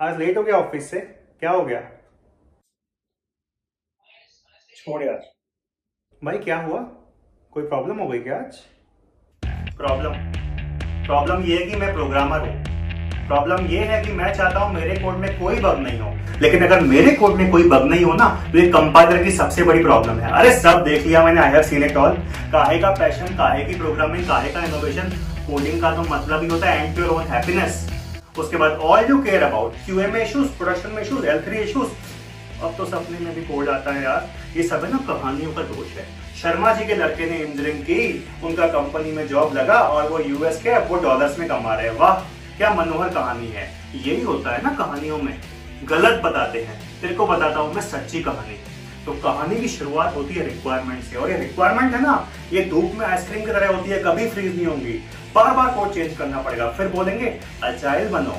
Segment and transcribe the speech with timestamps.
[0.00, 0.98] आज लेट हो गया ऑफ़िस से।
[1.40, 1.80] क्या हो गया?
[4.76, 5.22] छोड़ यार।
[6.22, 6.80] भाई क्या हुआ?
[7.52, 8.58] कोई प्रॉब्लम हो गई क्या आज?
[9.76, 10.12] प्रॉब्लम
[11.06, 15.00] प्रॉब्लम ये है कि मैं प्रोग्रामर हूँ। प्रॉब्लम ये है कि मैं चाहता हूँ मेरे
[15.00, 18.14] कोड में कोई बग नहीं हो। लेकिन अगर मेरे कोड में कोई बग नहीं हो
[18.14, 21.52] ना तो ये कंपाइलर की सबसे बड़ी प्रॉब्लम है। अरे सब देख लिया मैंने I
[21.52, 22.16] have seen it all
[22.52, 25.10] काहे का पैशन काहे की प्रोग्रामिंग काहे का इनोवेशन
[25.50, 27.86] कोडिंग का तो मतलब ही होता है end to your own happiness
[28.38, 32.74] उसके बाद all you care about QM issues production में इश्यूज़ एल थ्री इश्यूज़ अब
[32.76, 35.88] तो सपने में भी कोड आता है यार। ये सब है ना कहानियों का दोष
[35.88, 36.06] है।
[36.42, 40.56] शर्मा जी के लड़के ने इंजीनियरिंग की, उनका कंपनी में जॉब लगा और वो यूएस
[40.56, 42.14] के वो डॉलर्स में कमा रहे वाह,
[42.56, 45.38] क्या मनोहर कहानी है। यही होता है ना कहानियों में।
[45.84, 48.58] गलत बताते हैं। तेरे को बताता हूँ मैं सच्ची कहानी।
[49.06, 52.92] तो कहानी की शुरुआत होती है रिक्वायरमेंट से। और ये रिक्वायरमेंट है ना, ये धूप
[52.94, 55.00] में आइसक्रीम की तरह होती है, कभी फ्रीज नहीं होंगी।
[55.34, 57.26] बार बार कोड चेंज करना पड़ेगा। फिर बोलेंगे,
[57.64, 58.36] अजाइल बनो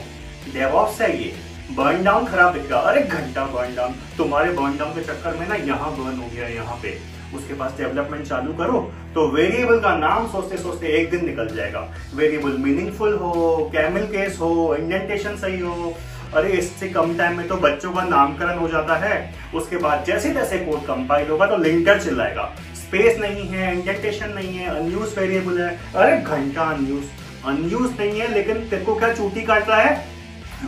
[0.53, 1.33] डेवॉप्स है ये
[1.71, 5.47] बर्न डाउन खराब दिख रहा अरे, घंटा बर्न डाउन तुम्हारे बर्न डाउन के चक्कर में
[5.47, 6.97] ना यहाँ बर्न हो गया यहाँ पे।
[7.35, 8.79] उसके पास डेवलपमेंट चालू करो
[9.15, 14.37] तो वेरिएबल का नाम सोचते सोचते एक दिन निकल जाएगा। वेरिएबल मीनिंगफुल हो कैमिल केस
[14.39, 15.93] हो इंडेंटेशन सही हो,
[16.33, 19.13] अरे, इससे कम टाइम में तो बच्चों का नामकरण हो जाता है।
[19.55, 22.49] उसके बाद जैसे जैसे कोड कंपाइल होगा तो लिंकर चिल्लाएगा।
[22.89, 27.03] स्पेस नहीं है इंडेंटेशन नहीं है अनयूज वेरिएबल है। अरे घंटा अनयूज
[27.47, 30.07] अनयूज नहीं है, लेकिन तेरे को क्या चूटी काट रहा है?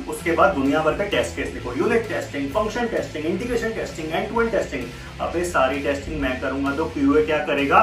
[0.09, 4.30] उसके बाद दुनिया भर का टेस्ट केस लिखो unit testing function testing integration testing end
[4.30, 4.83] to end testing
[5.22, 7.81] अबे सारी टेस्टिंग मैं करूँगा तो क्यूए क्या करेगा?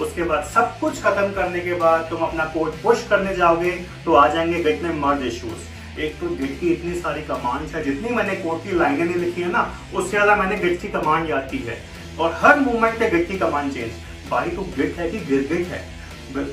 [0.00, 3.70] उसके बाद सब कुछ खत्म करने के बाद तुम अपना कोड पुश करने जाओगे
[4.04, 7.84] तो आ जाएँगे गिट में मर्ज इश्यूज़ एक तो गिट की इतनी सारी कमांड्स है,
[7.84, 11.30] जितनी मैंने कोड की लाइनें नहीं लिखी है ना, उससे ज़्यादा मैंने गिट की कमांड
[11.30, 11.76] याद की है।
[12.20, 13.90] और हर मूवमेंट पे गिट की कमांड चेंज
[14.30, 15.84] भाई, तू गिट है कि गिर गिट है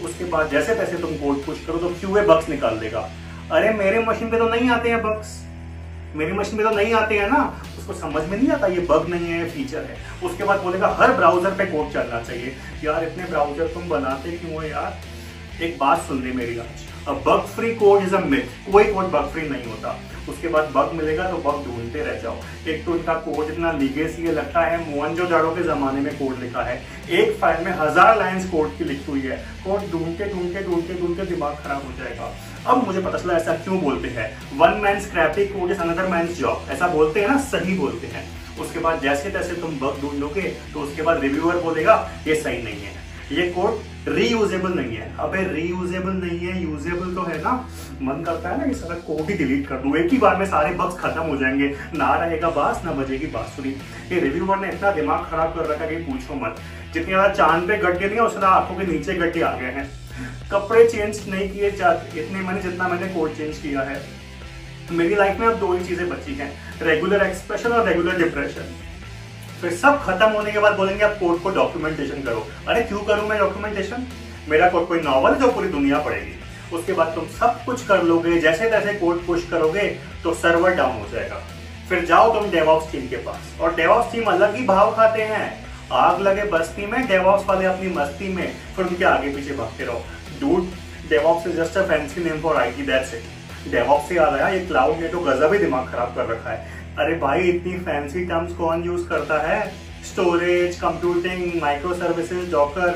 [0.03, 2.99] उसके बाद जैसे तैसे तुम कोड पुश करो तो क्यूए बक्स निकाल देगा.
[3.51, 5.39] अरे, मेरे मशीन पे तो नहीं आते हैं बग्स
[6.15, 7.41] मेरी मशीन पे तो नहीं आते हैं ना.
[7.79, 9.97] उसको समझ में नहीं आता ये बग नहीं है, ये फीचर है.
[10.23, 12.55] उसके बाद बोलेगा, हर ब्राउज़र पे कोड चलना चाहिए.
[12.83, 14.99] यार, इतने ब्राउज़र तुम बनाते क्यों हो यार?
[15.61, 16.85] एक बात सुन ली मेरी आज.
[17.25, 19.97] Bug free code is a myth कोई कोड बग फ्री नहीं होता.
[20.29, 22.35] उसके बाद बग मिलेगा तो बग ढूंढते रह जाओ।
[22.67, 26.39] एक तो इनका कोड इतना लीगेसी लगता है मोहन जो जाड़ो के जमाने में कोड
[26.39, 30.63] लिखा है। एक फ़ाइल में हज़ार लाइंस कोड की लिखी हुई है। कोड ढूंढते ढूंढते
[30.63, 32.31] ढूंढते ढूंढते दिमाग खराब हो जाएगा।
[32.65, 36.33] अब मुझे पता चला ऐसा क्यों बोलते हैं। One man scrappy code is another man
[36.35, 38.25] job ऐसा बोलते हैं ना, सही बोलते हैं।
[38.61, 40.41] उसके बाद जैसे तैसे तुम बग ढूंढोगे
[40.73, 41.95] तो उसके बाद रिव्यूअर बोलेगा,
[42.27, 43.01] ये सही नहीं है।
[43.33, 47.53] ये कोड रीयूजेबल नहीं है। अबे रीयूजेबल नहीं है यूजेबल तो है ना।
[48.01, 50.45] मन करता है ना ये सारा कोड ही डिलीट कर दूँ। एक ही बार में
[50.45, 53.75] सारे बग्स खत्म हो जाएँगे। ना रहेगा बास, ना बजेगी बांसुरी।
[54.11, 56.61] ये रिव्यूअर ने इतना दिमाग खराब कर रखा कि पूछो मत।
[56.93, 59.89] जितनी ज़्यादा चाँद पे गड्ढे नहीं है उतना आँखों के नीचे गड्ढे आ गए हैं।
[60.51, 64.01] कपड़े चेंज नहीं किए इतने मैंने जितना मैंने कोड चेंज किया है।
[64.91, 66.51] मेरी लाइफ में अब दो ही चीज़ें बची हैं।
[66.81, 68.75] रेगुलर एक्सप्रेशन और रेगुलर डिप्रेशन
[69.63, 73.27] फिर सब खत्म होने के बाद बोलेंगे, आप कोड को डॉक्यूमेंटेशन करो। अरे, क्यों करूँ
[73.29, 74.07] मैं डॉक्यूमेंटेशन
[74.49, 78.39] मेरा कोड कोई नॉवल जो पूरी दुनिया पढ़ेगी। उसके बाद तुम सब कुछ कर लोगे
[78.39, 79.83] जैसे तैसे कोड पुश करोगे
[80.23, 81.41] तो सर्वर डाउन हो जाएगा।
[81.89, 85.47] फिर जाओ तुम डेवॉप्स टीम के पास। और डेवॉप्स टीम अलग ही भाव खाते हैं।
[85.91, 90.03] आग लगे बस्ती में डेवॉप्स वाले अपनी मस्ती में, फिर उनके आगे पीछे भागते रहो।
[90.41, 90.67] Dude
[91.09, 93.23] devops is just a fancy name for IT that's it
[93.71, 96.65] devops से रहा है ये क्लाउड ने तो गजब ही दिमाग खराब कर रखा है.
[96.99, 99.61] अरे भाई, इतनी फैंसी टर्म्स कौन यूज़ करता है?
[100.03, 102.89] Storage computing micro services docker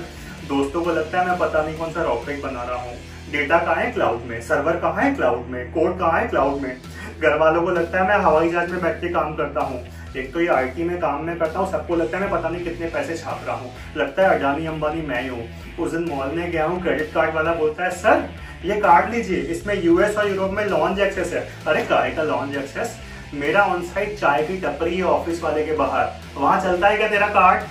[0.50, 2.94] दोस्तों को लगता है मैं पता नहीं कौन सा रॉकेट बना रहा हूँ।
[3.32, 4.40] डेटा कहाँ है क्लाउड में?
[4.42, 5.72] सर्वर कहाँ है क्लाउड में?
[5.72, 6.78] कोड कहाँ है क्लाउड में?
[7.22, 9.84] घर वालों को लगता है मैं हवाई जहाज़ में बैठ के काम करता हूँ।
[10.16, 12.64] एक तो ये आईटी में काम में करता हूँ, सबको लगता है मैं पता नहीं
[12.64, 15.48] कितने पैसे छाप रहा हूँ। लगता है अडानी अंबानी मैं ही हूँ।
[15.80, 18.30] उस दिन मॉल में गया हूँ क्रेडिट कार्ड वाला बोलता है, सर,
[18.66, 22.56] ये कार्ड लीजिए, इसमें यूएस और यूरोप में लॉन्च एक्सेस है। अरे, काय का लॉन्च
[22.56, 22.98] एक्सेस
[23.34, 27.08] मेरा ऑन साइड चाय की टपरी है ऑफ़िस वाले के बाहर। वहाँ चलता है क्या
[27.08, 27.64] तेरा कार्ड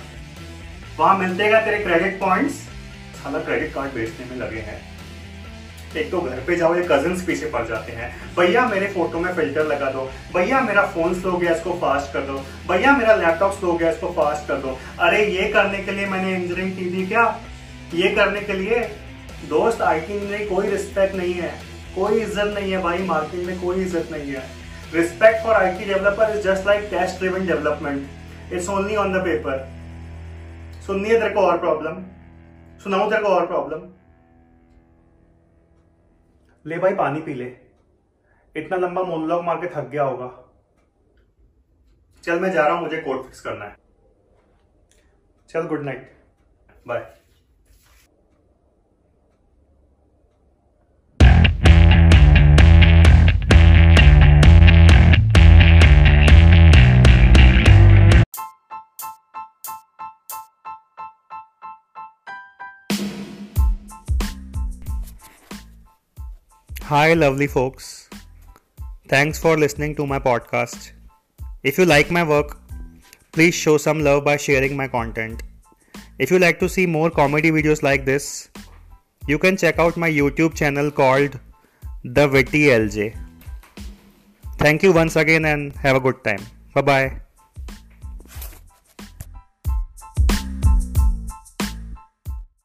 [0.99, 2.53] वहाँ मिलते तेरे क्रेडिट पॉइंट्स
[3.17, 4.79] साला क्रेडिट कार्ड बेचने में लगे हैं।
[5.95, 9.33] एक तो घर पे जाओ, ये कज़न पीछे पड़ जाते हैं। भैया, मेरे फ़ोटो में
[9.33, 12.33] फ़िल्टर लगा दो। भैया, मेरा फ़ोन स्लो गया, इसको फास्ट कर दो।
[12.69, 16.35] भैया, मेरा लैपटॉप स्लो गया, इसको फास्ट कर दो। अरे, ये करने के लिए मैंने
[16.35, 17.23] इंजीनियरिंग की थी क्या?
[17.93, 18.79] ये करने के लिए?
[19.49, 21.53] दोस्त आईटी में कोई रिस्पेक्ट नहीं है।
[21.95, 24.43] कोई इज़्ज़त नहीं है भाई मार्केट में कोई इज़्ज़त नहीं है।
[24.93, 29.23] Respect for I T developer is just like test driven development it's only on the
[29.23, 29.67] paper
[30.87, 32.03] सुननी है तेरे को और प्रॉब्लम
[32.83, 33.79] सुनाऊ तेरे को और प्रॉब्लम
[36.67, 37.45] ले भाई पानी पी ले।
[38.55, 40.27] इतना लंबा मोनोलॉग मार के थक गया होगा।
[42.23, 43.75] चल, मैं जा रहा हूँ, मुझे कोड फिक्स करना है।
[45.49, 46.11] चल good night
[46.87, 46.99] bye
[66.87, 68.09] Hi, lovely folks.
[69.09, 70.91] Thanks for listening to my podcast.
[71.61, 72.61] If you like my work,
[73.33, 75.43] please show some love by sharing my content.
[76.17, 78.49] If you like to see more comedy videos like this,
[79.27, 81.37] you can check out my YouTube channel called
[82.05, 83.17] The Witty LJ.
[84.57, 86.45] Thank you once again and have a good time.
[86.73, 87.26] Bye bye.